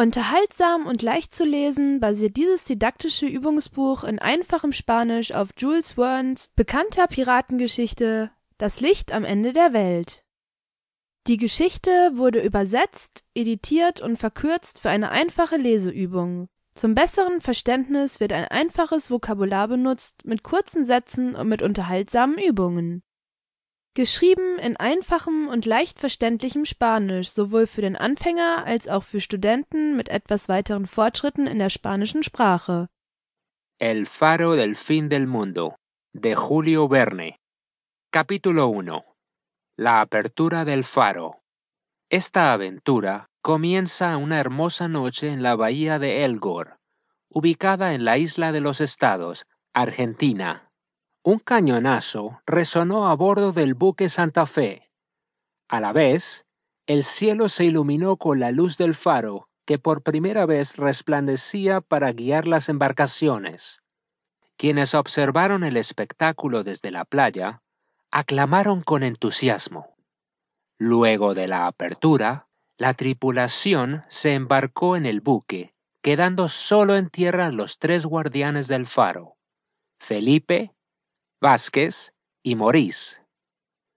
[0.00, 6.48] Unterhaltsam und leicht zu lesen basiert dieses didaktische Übungsbuch in einfachem Spanisch auf Jules Verne's
[6.56, 10.24] bekannter Piratengeschichte Das Licht am Ende der Welt.
[11.26, 16.48] Die Geschichte wurde übersetzt, editiert und verkürzt für eine einfache Leseübung.
[16.74, 23.02] Zum besseren Verständnis wird ein einfaches Vokabular benutzt mit kurzen Sätzen und mit unterhaltsamen Übungen
[23.94, 29.96] Geschrieben in einfachem und leicht verständlichem Spanisch sowohl für den Anfänger als auch für Studenten
[29.96, 32.88] mit etwas weiteren Fortschritten in der spanischen Sprache.
[33.80, 35.74] El faro del fin del mundo,
[36.12, 37.36] de Julio Verne.
[38.12, 39.02] Capítulo 1.
[39.76, 41.42] La apertura del faro.
[42.08, 46.78] Esta aventura comienza una hermosa noche en la bahía de Elgor,
[47.28, 50.69] ubicada en la isla de los Estados, Argentina.
[51.22, 54.90] Un cañonazo resonó a bordo del buque Santa Fe.
[55.68, 56.46] A la vez,
[56.86, 62.12] el cielo se iluminó con la luz del faro que por primera vez resplandecía para
[62.12, 63.82] guiar las embarcaciones.
[64.56, 67.62] Quienes observaron el espectáculo desde la playa
[68.10, 69.94] aclamaron con entusiasmo.
[70.78, 72.48] Luego de la apertura,
[72.78, 78.86] la tripulación se embarcó en el buque, quedando solo en tierra los tres guardianes del
[78.86, 79.36] faro,
[80.00, 80.72] Felipe,
[81.40, 83.22] Vázquez y Morís.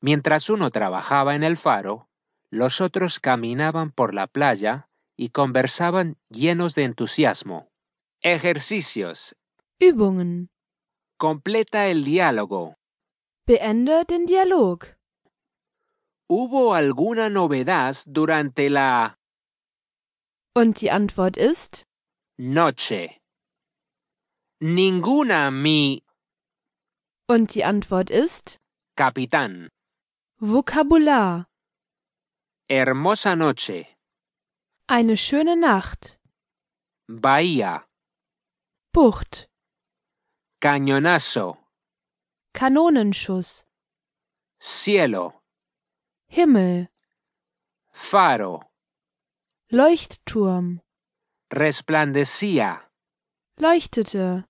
[0.00, 2.08] Mientras uno trabajaba en el faro,
[2.50, 7.68] los otros caminaban por la playa y conversaban llenos de entusiasmo.
[8.20, 9.36] Ejercicios.
[9.80, 10.50] Übungen.
[11.18, 12.76] Completa el diálogo.
[13.46, 14.84] Beende den Dialog.
[16.28, 19.18] ¿Hubo alguna novedad durante la
[20.54, 21.84] Und die Antwort ist
[22.38, 23.20] noche?
[24.60, 26.04] Ninguna, mi
[27.32, 28.58] Und die Antwort ist
[28.94, 29.70] capitán.
[30.38, 31.46] Vokabular.
[32.68, 33.86] Hermosa noche.
[34.86, 36.18] Eine schöne Nacht.
[37.08, 37.86] Bahía.
[38.92, 39.48] Bucht.
[40.60, 41.56] Cañonazo.
[42.52, 43.64] Kanonenschuss.
[44.60, 45.40] Cielo.
[46.28, 46.90] Himmel.
[47.92, 48.60] Faro.
[49.70, 50.82] Leuchtturm.
[51.50, 52.90] Resplandecía.
[53.56, 54.44] Leuchtete.